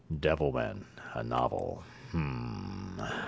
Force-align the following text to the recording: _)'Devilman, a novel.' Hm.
_)'Devilman, 0.19 0.83
a 1.13 1.21
novel.' 1.21 1.83
Hm. 2.09 2.99